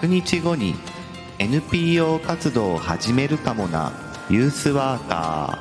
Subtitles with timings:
[0.00, 0.76] 100日後に
[1.40, 3.92] NPO 活動を始めるかもな。
[4.30, 5.58] ユースワーカ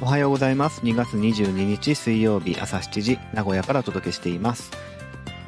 [0.00, 0.04] ー。
[0.04, 0.80] おはようございます。
[0.80, 4.72] 2月22日水曜日朝7時名古屋からお届けしています。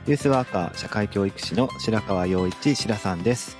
[0.07, 3.57] ユースワーカー社会教育士の白川陽一白さんです。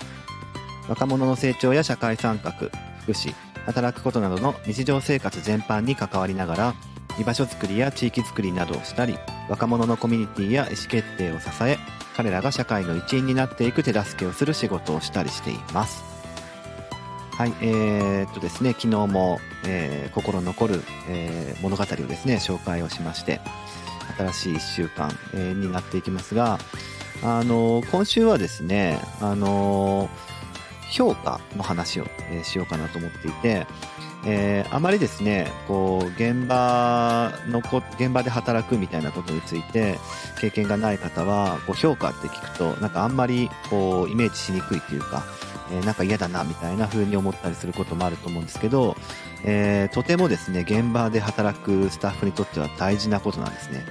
[0.89, 2.71] 若者の成長や社会参画福
[3.11, 6.75] 祉働くことなどの日常生活全般に関わりながら
[7.19, 11.79] 居場所づくりや地域づくりなどをしたり若者のコミュニティや意思決定を支え
[12.17, 16.03] 彼らが社会の一員になっていく手助けをする仕事をしたりしています。
[17.37, 23.43] はいえー、っとですね昨日も、えー、心残る、えー、物語をですね紹介をしまして
[24.17, 26.59] 新しい1週間、えー、になっていきますが
[27.23, 30.09] あの今週はですねあの
[30.91, 33.67] 評価の話を、えー、しようかなと思っていて
[34.29, 39.99] えー、あまりですねこう現場のこ現場で働くみたいなことについて
[40.41, 45.23] 経験がない方はこう評価って聞くとなんかあんまりこうイメージしにくいというか、
[45.71, 48.97] えー、なんか嫌だなみたいな風に思ったりすることもあると思うんですけど、
[49.45, 53.85] えー、とてもですね現場で働くスタッフにとっては大事なことなんですね。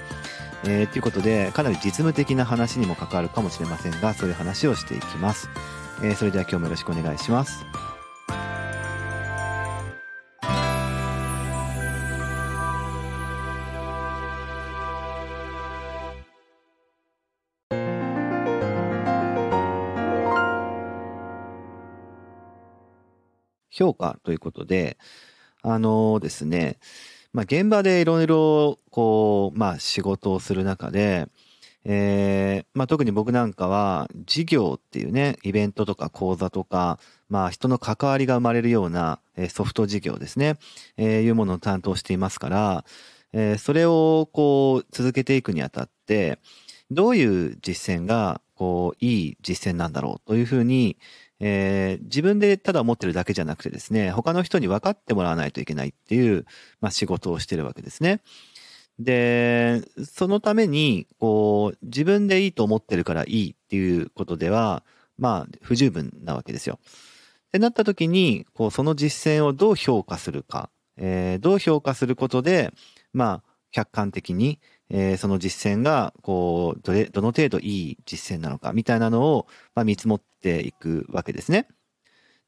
[0.64, 5.48] えー、ということでかなり実務的な話にも関わるかもしれませんがそういう話をしていきます。
[6.02, 7.64] え、それでは今日もよろしくお願いします。
[23.76, 24.96] 評価ということで、
[25.62, 26.78] あのですね、
[27.34, 31.28] まあ、現場でいろいろ、こう、まあ、仕事をする中で、
[31.84, 40.56] えー、まあ、特に僕なんかは、事業っていうね、イベントとか講座とか、まあ、人の関わりが生まれるような、えソフト事業ですね、
[40.96, 42.84] えー、いうものを担当していますから、
[43.34, 46.38] えー、それを、こう、続けていくにあたって、
[46.90, 50.96] どういう実践が、こう、いい実践なんだろうというふうに、
[51.40, 56.46] えー、自分でただ思ってるだけじゃなくてですね、他の人に分かってもらわないといけないっていう、
[56.80, 58.20] まあ、仕事をしてるわけですね。
[58.98, 64.82] で、そのために、こう、自分でいいと思ってるからいいっていうことでは、
[65.18, 66.78] まあ、不十分なわけですよ。
[67.48, 72.72] ってなった時に、こう、その実践をどう評価するか、えー、どう評価することで、
[73.12, 74.58] まあ、客観的に、
[74.90, 81.68] えー、その実践が、こう、どれ、どの程度いい実践なのか、みたいなのを、まあ、見積もっていくわけですね。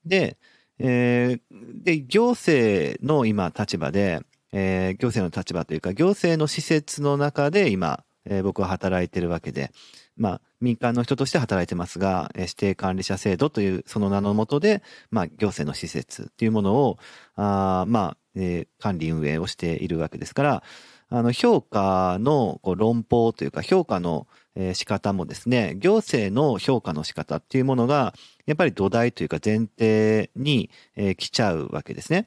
[0.05, 0.39] で、
[0.79, 4.21] えー、で、行政の今立場で、
[4.53, 9.73] えー、行政の立場というか、行政の施設の中で今、えー、僕は働いてるわけで、
[10.17, 16.99] まあ、民間の人として働いてますが、えー、指定管理者制度というその名のもとで、まあ、行政の施設っていうものを、
[17.37, 20.63] あまあ、えー、管理運営をしているわけですから、
[21.11, 24.27] あの、評価のこう論法というか、評価の
[24.75, 28.15] 仕方もですね、行政の評価の仕方っていうものが、
[28.47, 30.71] やっぱり土台というか前提に、
[31.17, 32.27] 来ちゃうわけですね。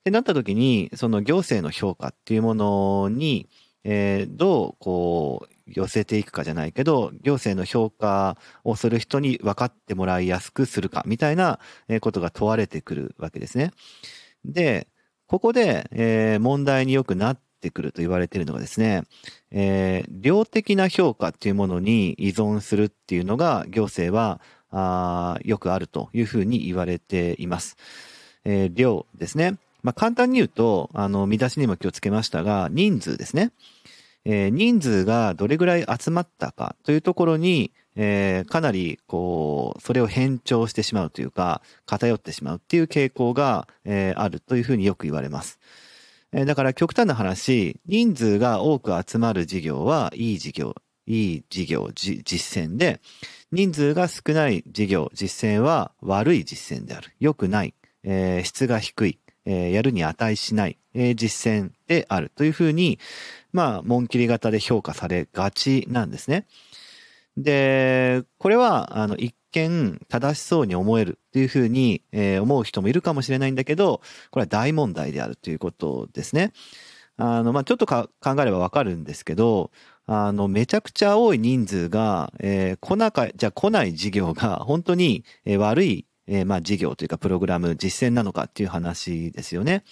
[0.00, 3.48] ってなった時に、その行政の評価っていうものに、
[3.84, 11.60] どうこう寄せていくかじゃないけど、行政の評価をする人に分かってもらいやすくするかみたいな
[12.00, 13.70] ことが問われてくるわけですね。
[14.44, 14.88] で、
[15.26, 19.04] ここで、問題によくなってってくると言われているのがですね、
[19.50, 24.40] えー、量的な評価っていうものに依存するっていうのが行政は
[24.72, 27.76] あよくあるというふうに言われています。
[28.44, 29.58] えー、量ですね。
[29.82, 33.52] まあ、簡単に言うと、あの、見出しにも気をつけましたが、人数ですね。
[34.24, 45.58] えー、人数がどれぐらい集まったかというところに、えー、かなり、こう、それを変調してしまうというか、偏ってしまうっていう傾向が、えー、あるというふうによく言われます。
[46.32, 50.74] だから極端な話、人数が多く集まる事業はいい事業、
[51.06, 53.00] いい事業、実践で、
[53.50, 57.10] 人数が少ない事業、実践は悪い実践である。
[57.18, 57.74] 良くない、
[58.04, 63.00] えー、質が低い、えー、やるに値しない、えー、実践であるというふうに、
[63.52, 66.46] まあ、紋切り型で評価されがちなんですね。
[67.36, 74.00] で、これは、あの、一見正しそうに思えるっていうふうに、えー、思う人もいるかもしれないんだけど、
[74.30, 76.52] これは大問題であるということですね。
[77.16, 78.08] あの、まあ、ちょっと考
[78.38, 79.70] えればわかるんですけど、
[80.06, 89.84] あの、めちゃくちゃ多い人数が、えー、来なか、じゃ来ない事業が 本当に、えー、悪い、えー、まあ、事業というかプログラム、実践なのかっていう話ですよね。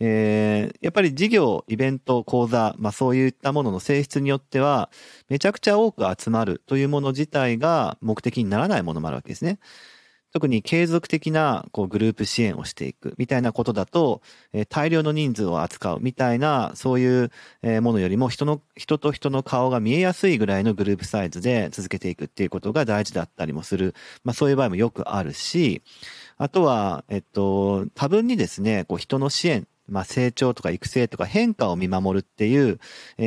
[0.00, 4.90] えー、やっぱり事業、イベント、講座、まあそういったものの性質によっては、
[5.28, 9.58] めちゃくちゃ多く集まるというもの自体が目的にならないものもあるわけですね。
[10.30, 14.20] 特に継続的なこうグループ支援をしていくみたいなことだと、
[14.52, 17.30] えー、大量の人数を扱うみたいな、そういう
[17.80, 23.94] ものよりも人の、人と人の顔が見えやすいぐらいのグループサイズで続けていくっていうことが大事だったりもする。
[24.22, 25.82] まあそういう場合もよくあるし、
[26.36, 32.78] あとは、えっと、多分にですね、こう人の支援まあ、成長とか育成とか変化を見守るっていう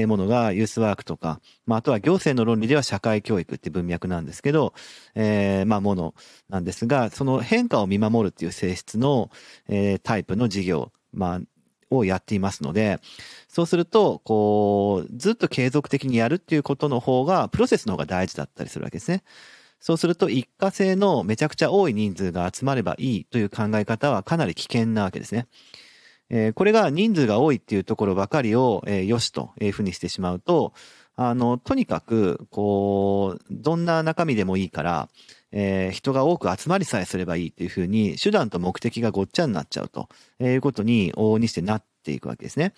[0.07, 4.73] ものがユースワークとか、まあ、あとは行政の論理では社会教育って文脈なんですけど、
[5.15, 6.13] えー、まあ、もの
[6.49, 9.29] なんですが、その変化を見守るっていう性質の、
[9.67, 11.41] えー、タイプの事業、まあ、
[11.89, 12.99] をやっていますので、
[13.47, 19.23] そうすると、こう、ずっと継続的にやるっていうことの方が、プロセスの方が大事だったりするわけですね。
[19.81, 25.47] そうすると一過性のめちゃくちゃ多い人数が集まればいいという考え方はかなり危険なわけですね。
[26.33, 30.73] え、これが人数が多いっていうところばかりを、えー、良しというふうにしてしまうと、
[31.17, 35.09] あの、とにかく、こう、どんな中身でもいいから、
[35.51, 40.07] えー、人が多く集まりさえすればいいっていうふうに、手段と目的がごっちゃになっちゃうと
[40.39, 42.73] いうことに往々にしてなっていくわけですね。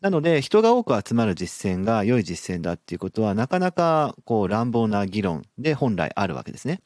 [0.00, 6.80] なので、人が多く集まる実践が良い実践だっていうことは、なかなか、こう、乱暴な議論で本来あるわけですね。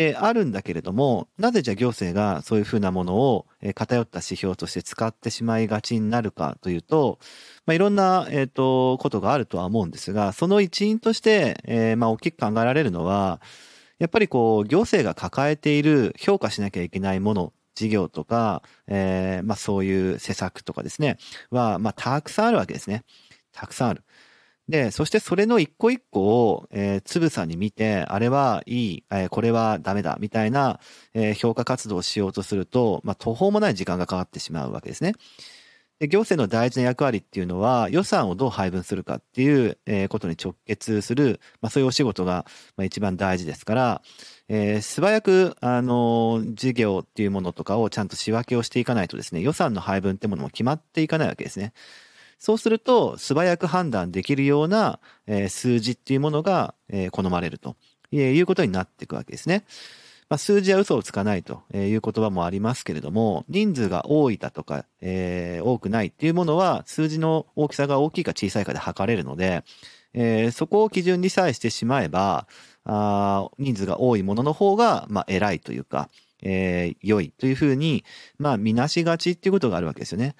[0.00, 7.18] で、あるんだけれども、なぜじゃあ行政がそういうふうなものを、え偏った指標として使ってしまいがちになるかというと、
[7.66, 13.42] まあ、いろんな、えっ、ー、と、ことがあるとは思うんですが、その一因として、えー、まあ、大きく考えられるのは、
[13.98, 21.18] やっぱりこう、行政が抱えている評価しなきゃいけないもの、事業とか、えー、まあ、そういう施策とかですね、
[21.50, 23.04] は、ま、たくさんあるわけですね。
[23.52, 24.02] たくさんある。
[24.70, 30.78] で、そしてそれの一個一個を、えー、つぶさに見て、あれはいい、えー、これはダメだ、みたいな、
[31.12, 35.14] えー、評価活動をしようとすると、まあ、途方もない時間がかかってしまうわけですね。
[35.98, 42.46] で行政の大事な役割っていうのは、予算をどう配分するかっていう、えー、ことに直結する、まあ、そういうお仕事が、
[42.76, 44.02] まあ、一番大事ですから、
[44.48, 51.72] えー、素早く、あの事業っていうものとかをちゃんと仕分けをしていかないとですね、予算の配分ってものも決まっていかないわけですね。
[52.40, 57.76] そうすると、素早く判断できるような、え、数字っていうものが、え、好まれると
[58.10, 59.64] いうことになっていくわけですね。
[60.30, 69.62] まあ、数字は嘘をつかないという言葉もありますけれども、人数が多いだとか、えー、多くないっていうものは、数字の大きさが大きいか小さいかで測れるので、
[70.14, 72.46] えー、そこを基準にさえしてしまえば、
[72.84, 76.08] あ人数が多いものの方が、まあ、偉いというか、
[76.42, 78.04] えー、良いというふうに、
[78.38, 80.36] まあ、見なしがちっていうことがあるわけですよね。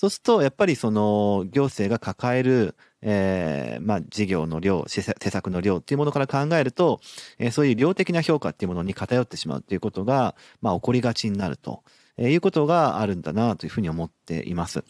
[0.00, 7.02] そうすると、やっぱりその行政が抱える、えー、まあ事業の量、施策の量っていうものから考えると、
[7.38, 11.82] えー、そういう量的な評価っていうものに偏ってしまうっていうことが、まあ起こりがちになると、
[12.16, 14.84] えー、いうことがあるんだなというふうに思っています。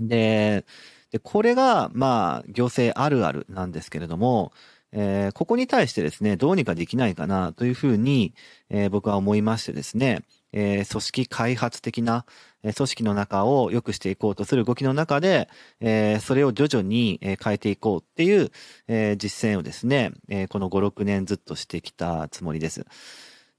[0.00, 0.64] で、
[1.12, 4.52] でこれが、まあ行政あるあるなんですけれども、
[4.90, 8.34] えー、ここに対してですね、どうにかできないかなというふうに、
[8.68, 10.22] えー、僕は思いましてですね、
[10.52, 12.26] えー、組織開発的な、
[12.62, 15.48] 組織の中を良くしていこうとする動きの中で、
[15.80, 18.50] え、それを徐々に変えていこうっていう、
[18.86, 22.86] え、実践をですね、え、この5、6年ずっとしてきたつもりです。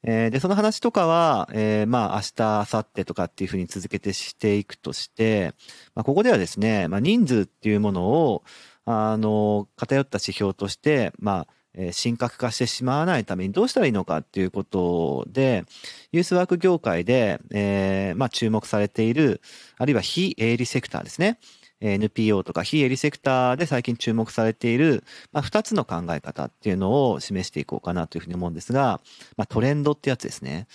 [0.03, 5.53] え、で、その話とかは、え、まあ、明日、明後日とかっていうふうに続けてしていくとして、
[5.95, 8.43] ま、ここではですね、まあ、人数っていうものを、
[8.85, 15.65] あの、偏った指標として、まあ、えー、神格化してしまわないためにどうしたらいいのかっていうことで、
[16.11, 19.41] ユースワーク業界で、えー、まあ注目されている、
[19.77, 21.39] あるいは非営利セクターですね。
[21.83, 29.01] NPO とか非営利セクターで最近注目されている、まあ、2つの考え方っていうのを示していこうかなというふうに思うんですが、
[29.35, 30.67] まあ、トレンドってやつですね。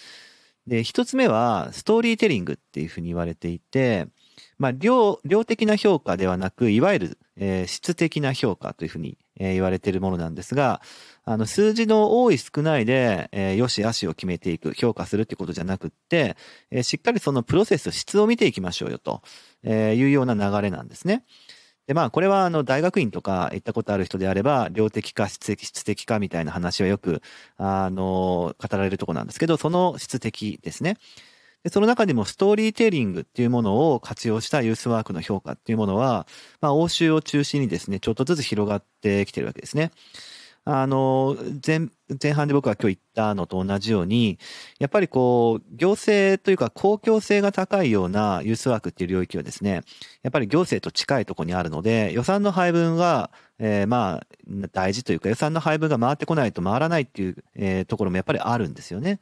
[0.67, 4.07] で、1つ目はストーリーテリングっていうふうに言われていて、
[4.59, 10.81] まあ、量、量的な評価ではなく、いわゆる、えー、質的な評価というふうに、えー、言われているものなんですが、
[11.25, 16.37] あの、数字の多い少ないで、えー、よし悪しを決めていく、評価するってことじゃなくって、
[16.71, 19.23] えー、しっかりそのプロセス、質を見ていきましょうよと、
[19.63, 21.25] えー、いうような流れなんですね。
[21.89, 27.23] で、まあ、これは、あの、大学院とか行ったことある人であれば、量的か質的、質的かみたいな話はよく、
[27.57, 30.99] あの、語られるとこなんですけど、その質的ですね。
[31.65, 36.27] でその中でもストーリーテリングっていうものを活用したユースワークの評価っていうものは、
[36.61, 39.91] まあ、欧州を中心にですね、ちょっとずつ広がってきてるわけですね。
[40.71, 41.35] あの、
[41.67, 41.89] 前、
[42.23, 44.39] 前半で僕が今日言ったのと同じように、
[44.79, 49.83] やっぱりこう、行政というか公共性が高いようなユースワークっていう領域はですね、
[50.23, 54.27] やっぱり行政と近いところにあるので、予算の配分が、えー、まあ、
[54.73, 59.21] 大事というか予算の配分が回ってこないと回らないっていう、えー、ところもやっぱりあるんですよね。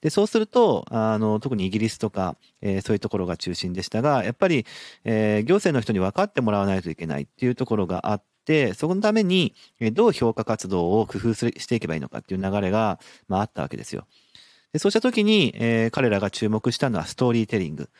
[0.00, 4.64] で、そうすると、あの、特にイギリスとか、えー、そういうところが中心でしたが、やっぱり、
[5.04, 9.54] えー、行政の人に分かってもらわないといけないっていうところがあって、そのために、
[9.92, 14.06] どう評価活動を工夫するしていけばいいのかっていう流れが、まあ、あったわけですよ。
[14.72, 17.90] でそうした時に、えー、彼らが注目したのはストーリーテリング。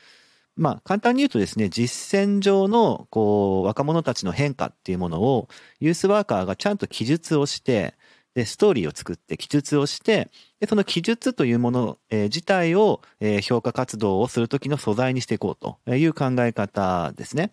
[0.56, 5.48] まあ、簡単に言うとですね、実践上の、こう、若者たちの変化っていうものを、
[5.80, 7.94] ユースワーカーがちゃんと記述をして、
[8.34, 17.52] で、ストーリーを作って記述をして、で、その記述というもの、えー、自体を、えー、評価活動をするときの素材にしていこうという考え方ですね。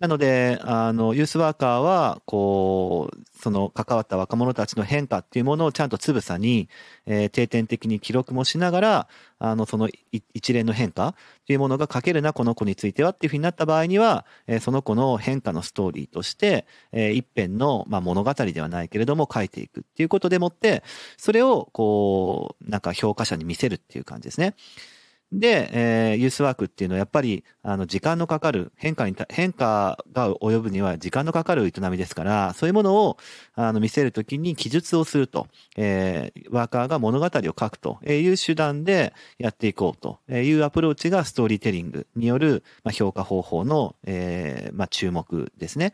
[0.00, 6.70] なので、あの、ユースワーカーは、こう、その関わった若者たちの変化っていうものをちゃんとつぶさに、
[7.04, 11.14] えー、定点的に記録もしながら、あの、その一連の変化っ
[11.46, 20.82] ていうものが書けるな、この子についてはっていうふうになった場合には、えー、その子の変化のストーリーとして、えー、一編の、まあ、物語ではないけれども書いていくっていうことでもって、
[21.18, 24.54] それを、こう、なんか評価者に見せるっていう感じですね。
[25.32, 33.16] で、えー、ユースワークっていうのはやっぱり、あの、時間のかかる、変化に、変化が及ぶには時間のかかる営みですから、そういうものを、
[33.54, 35.46] あの、見せるときに記述をすると、
[35.76, 45.92] えー、ワーカーが物語を書くという手段でやっていこうというアプローチがストーリーテリングによる、まあ、評価方法の、えー、まあ、注目ですね。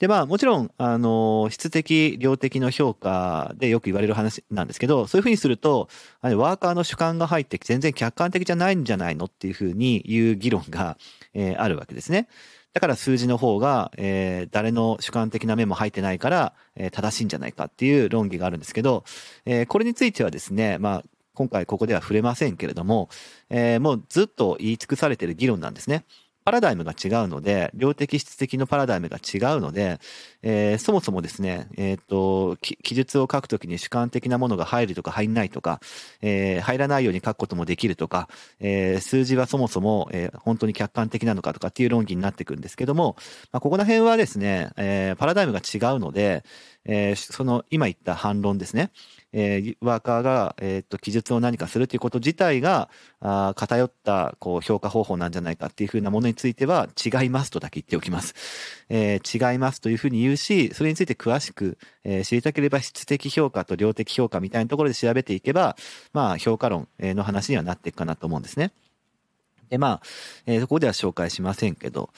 [0.00, 5.88] で、まあ、もちろん、あの、質的、量的の評価でよく言われる話なんですけど、そういうふうにすると、
[6.20, 10.98] あのワーカーの主観が入って全然客観的じゃないんじゃないのっていうふうに言う議論が、
[11.32, 12.28] えー、あるわけですね。
[12.72, 19.04] だから数字の方が、えー、誰の主観的な面も入ってないから、えー、正しいんじゃないかっていう論議があるんですけど、
[19.46, 23.08] えー、これについてはですね、まあ、今回ここでは触れませんけれども、
[23.48, 26.04] えー、もうずっと言い尽くされている議論なんですね。
[26.44, 29.98] パラダイムが違うので、量的質的のパラダイムが違うので、
[30.42, 35.80] えー、そもそもですね、えっ、ー、と、記述を書くときに主観的なものが入るとか入んないとか、
[36.20, 38.28] えー、入らないように書くこともできるとか、
[38.60, 43.16] えー、数字はそもそも、えー、本当に客観的なのかとかっていう論議になってくるんですけども、
[43.50, 46.44] まあ、ここら辺はですね、えー、パラダイムが違うので、
[46.86, 48.90] えー、その今言った反論ですね。
[49.32, 52.88] えー、ワーカーが、えっ、と、記述を何かするということ自体が、
[53.20, 58.34] あ偏った、こう、評価方法なんじゃないかっていうふうなものについては、違いますとだけ言っておきます。
[58.88, 65.76] えー、違いますというふうに言うし、それについて詳しく、えー、知りたければ質的評価と量的評価みたいなところで調べていけば、
[66.12, 68.70] まあ、評価論の話にはなっていくかなと思うんですね。
[69.68, 70.02] で、まあ、
[70.46, 72.10] えー、そこでは紹介しませんけど、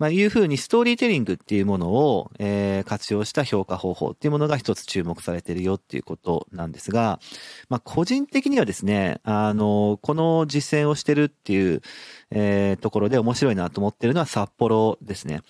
[0.00, 7.20] まあ、いうふうにストーリーテリングっていうものを、えー、活用した評価方法っていうものが一つ注目されてるよっていうことなんですが、
[7.68, 11.82] まあ、個人的にはですね、あの、この実践をしてるっていう、
[12.30, 15.42] えー、ところで面白いなと思ってるのは札幌ですね。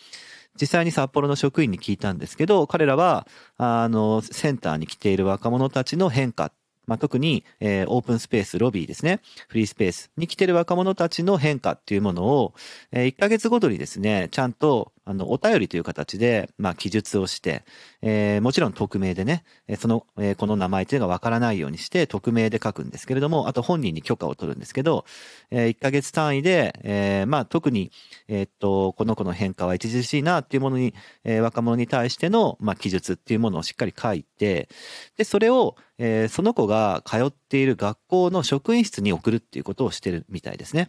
[0.61, 6.50] 実際に札幌の職員に聞いたんですけど、彼らは、あの、センターに来ている若者たちの変化
[6.90, 12.52] まあ、特に、えー、オープンスペース、ロビーですね、フリースペースに来てる若者たちの変化っていうものを、
[12.90, 17.64] えー、1ヶ月ごとにですね、ちゃんと、あの、お便りという形で、まあ、記述をして、
[18.00, 19.43] えー、もちろん匿名でね、
[19.76, 25.05] その、えー、この名前というのがわからないようにして、匿名で書くんですけれども、あと本人に許可を取るんですけど、
[25.50, 27.90] えー、1ヶ月単位で、えー、まあ、特に、
[28.29, 34.69] えー、っと、この子の変化は著しいなっていうものに、えー、若者に対しての、まあ、記述っていうものをしっかり書いて、
[35.17, 40.88] で、それを、えー、その子が通っている学校の職員室に送るっていうことをしてるみたいですね。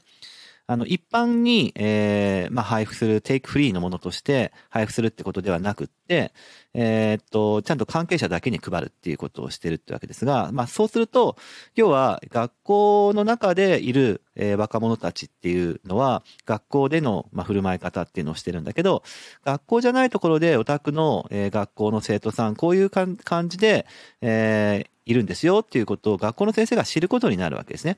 [0.71, 6.31] あの、一般に、えー、まあ、配布する、テイクフリーのものとして配布するってことではなくって、
[6.73, 11.35] えー、っと、ちゃんと関係者だけに配るっていうことをしてるってわけですが、まあ、そうすると、
[11.75, 19.03] 要は、学校の中でいる、えー、若者たちっていうのは、学校での、まあ、振る舞い方っていうのをしてるんだけど、
[19.43, 23.17] 学校じゃないところで、お宅の、えー、学校の生徒さん、こういう感
[23.49, 23.85] じで、
[24.21, 27.97] えー、いるんですよっていうことを学校の先生が知ることになるわけですね。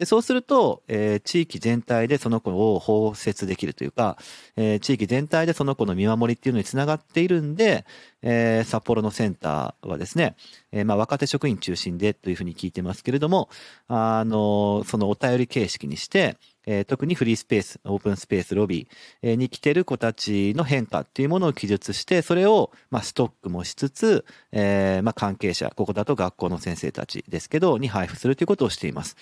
[0.00, 4.16] でそうすると、えー、地域全体でその子を包摂できるというか、
[4.56, 7.84] えー、地域全体でその子の見守りっていうのにつながっているんで、
[8.22, 10.36] えー、札幌のセンターはですね、
[10.72, 13.50] えー、まあ若手職員中心でというふうに聞いてますけれども、
[13.88, 29.16] あの、そのお便り形式にして、えー、特にフリースペース、オープンスペース、ロビーに来てる子たちの変化っていうものを記述して、それを、まあ、ストックもしつつ、えー、まあ、関係者、ここだと学校の先生たちですけど、に配布するということをしています。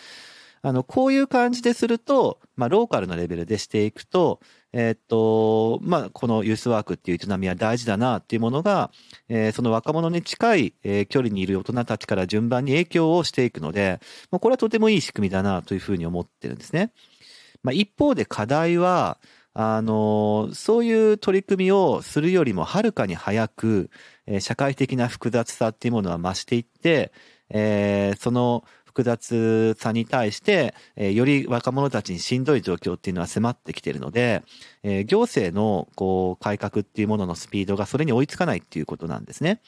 [0.63, 4.41] あの、こういう感じですると、まあ、ローカルなレベルでしていくと、
[4.73, 8.91] えー、っと、まあ、このユースワークっていう営みは大事だなっていうものが、
[9.29, 14.01] えー、その若者に近い、えー、距離にいる大人たちから順番に影響をしていくので、
[14.31, 16.93] まあ、これはとてもいい仕組みだなというふうに思ってるんですね。
[17.63, 19.19] まあ、一方で課題は、
[19.55, 23.91] あの、そういう取り組みをするよりもはるかに早く、
[24.27, 27.13] えー、社会的な複雑さっていうものは増していって、
[27.51, 28.65] えー、その
[28.99, 34.43] 複雑さに対して、えー、より若者たちにしんどい状況っていうのは迫ってきているので、
[34.83, 39.61] えー、行政のこう改革っていうもののスピードがそれに追いつかないっていうことなんですね。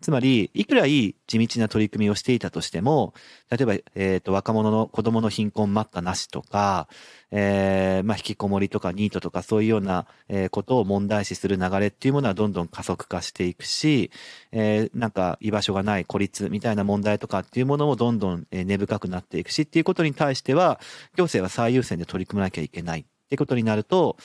[0.00, 3.12] つまり、いくらいい地道な取り組みをしていたとしても、
[3.50, 6.88] 例えば、えっ、と、若者の子供の貧困待ったなしとか、
[7.30, 14.10] えー、まあ、引きこもりとかニートとかそういうような、えことを問題視する流れっていうものはどんどん加速化していくし、
[14.52, 20.80] えー、なんか居場所がない孤立みたいな問題とかっていうものもどんどん根深くなっていくしっていうことに対しては、
[21.16, 24.16] 行政は最優先で取り組まなきゃいけないってことになると、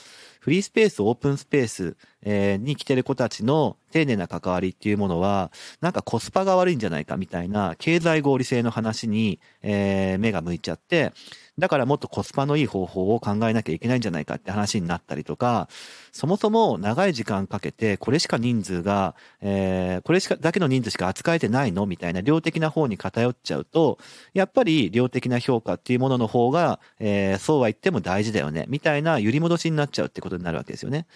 [0.46, 5.50] フリースペース、オープンスペース、えに来てる子たちの丁寧な関わりっていうものは、
[5.80, 11.12] なんかコスパが悪いんじゃないかみたいな経済合理性の話に、えー目が向いちゃって、
[11.58, 15.68] だからもっとコスパのいい方法を考えなきゃいけないんじゃないかって話になったりとか、
[16.12, 23.98] そもそも長い時間かけて、これしか人数が、えー、これしか、だけの人数しか扱えてないのみたいな量的な方に偏っちゃうと、
[24.34, 31.06] やっぱり量的な評価っていうものの方が、えー、そうは言っても大事だよね、みたいな揺り戻しになっちゃうってことになるわけですよね。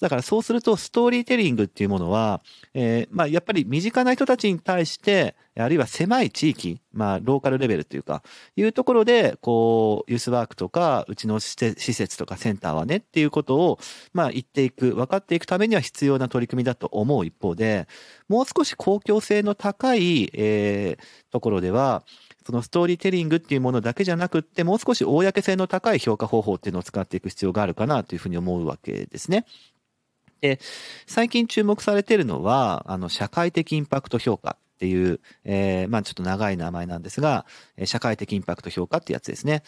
[0.00, 2.40] だからそうすると、ストーリーテリングっていうものは、
[2.72, 8.22] えー、まあ、やっぱり身近な人たちに対して、あるいは狭い地域、まあ、ローカルレベルというか、
[8.56, 13.78] いうところで、こう、ユースワークとか、うちの施設とかセンターはねっていうことを、
[14.14, 17.86] まあ、言っていく、分かっていくためには必要な取り組みだと思う一方で、
[18.26, 22.04] もう少し公共性の高い、えー、ところでは、
[22.46, 29.44] そのストーリーテリングっていうものだけじゃなくって、もう少し公性の高い評価方法っていうのを使っていく必要があるかなというふうに思うわけですね。
[30.40, 30.58] で、
[31.06, 37.44] 最近注目されているのは、あの、社会的インパクト評価っていう、えー、まあちょっと長い名前なんですが、
[37.84, 39.62] 社会的インパクト評価ってやつですね。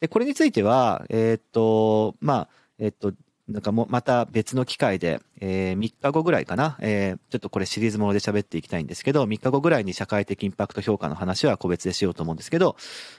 [0.00, 2.48] で、これについては、えー、っと、まあ、
[2.78, 3.12] えっと、
[3.50, 12.76] なんかもまた別の機会で、えー、3日後ぐらいかな、えー、ちょっとこれシリーズもので喋っていきたいんですけど、3日後ぐらいに社会的インパクト評価の話は個別でしようと思うんですけど、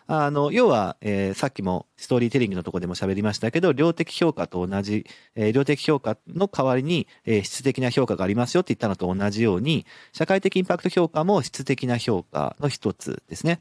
[0.07, 13.59] あの、要は、えー、さっきもストーリーテリングのとこでも喋りましたけど、量的評価と同じ、えー、量的評価の代わりに、えー、質的な評価がありますよって言ったのと同じように、社会的インパクト評価も質的な評価の一つですね。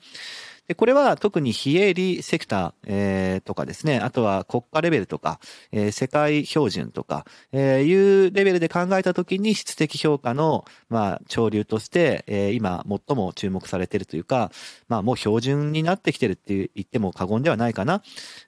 [0.75, 5.41] これは特に非営利セクター、え、とかですね、あとは国家レベルとか、
[5.73, 14.53] え、世界標準とか、え、いうレベルで考えたときに質的評価の、まあ、潮流として、え、今最も注目されているというか、
[14.89, 18.03] まあ、もう標準になってきてるって言っても過言ではないかな、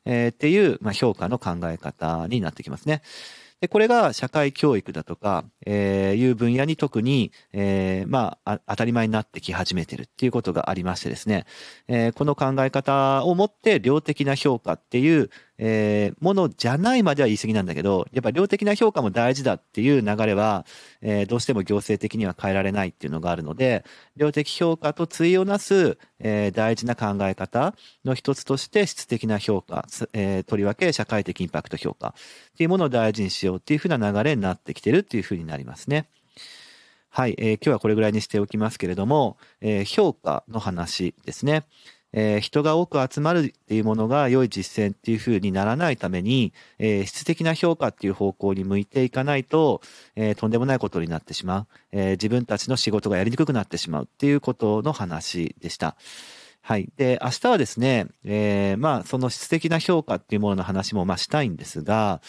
[0.04, 3.02] え、っていう、ま、評価の考え方になってきますね。
[3.62, 11.44] で、これが社会教育だとか、えー、いう分野に特に、えー、まあ、当たり前になってき始めてるっていうことがありましてですね、
[11.88, 20.66] えー、この考え方をもって量的な評価っていう、えー、ものじゃないまでは言い過ぎなんだけど、やっぱ量的な評価も大事だっていう流れは、
[21.02, 23.84] えー、どうしても行政的には変えられないっていうのがあるので、
[24.16, 32.12] 量的評価と対をなす、えー、大事な考え方の一つとして質的な評価、えー、とりわけ社会的インパクト評価っ
[32.56, 36.08] ていうものを大事にしようっていうふうな流れになってきてるっていうふうになりますね。
[37.10, 41.64] はい、えー、今日はこれぐらいにしておきますけれども、えー、評価の話ですね。
[42.14, 49.80] えー、人が多く集まるっていうものが良い実践っていうふうにならないために、えー、質的な評価っていう方向に向いていかないと、
[50.16, 55.96] えー、とんでもないことになってしまう、え自分たちの仕事がやりにくくなってしまうっていうことの話でした。
[56.64, 56.88] はい。
[56.96, 62.22] で、明日はですね、え、まあ、その質的な評価っていうものの話も、まあ、したいんですが、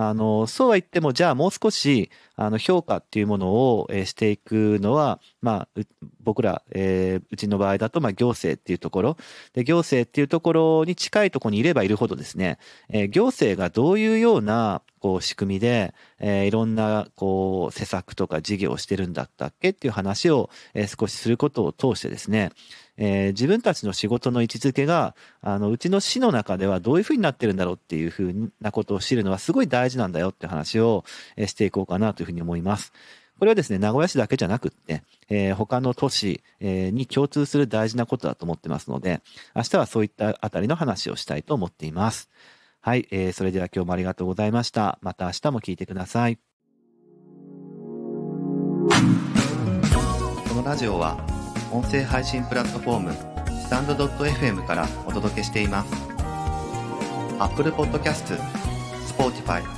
[0.00, 5.82] あの、そうは言っても、じゃあもう少し、あの、評価っていうものを、えー、していくのは、まあ、
[6.22, 9.16] 僕ら、えー、うちの場合だと、まあ、行政っていうところ、
[9.54, 12.58] で、行政っていうところに近いところにいればいるほどですね、
[12.90, 22.50] えー、行政がどういうような、こう、仕組みで、え、いろんな、こう、施策とか事業をしてるんだったっけっていう話を、え、少しすることを通してですね、
[22.98, 31.04] え、自分たちの仕事の位置づけが、あの、うちの市の中ではどういうふうになってるんだろうっていうふうなことを知るのはすごい大大事なんだよって話を
[31.46, 32.92] していこうかなというふうに思います。
[33.38, 39.22] これはですね、名古屋市だけじゃなくって、えー、他の都市、えー、に共通する大事なことだと思ってますので、
[39.54, 42.28] 明日はそういったあたりの話をしたいと思っています。
[42.80, 44.98] はい、えー、それでは今日もありがとうございました。
[45.00, 46.36] また明日も聞いてください。
[46.36, 46.42] こ
[50.54, 51.16] のラジオは
[51.72, 53.12] 音声配信プラットフォーム
[53.62, 55.92] スタンド .fm からお届けしています
[57.38, 58.36] Apple Podcast、
[59.06, 59.77] Spotify、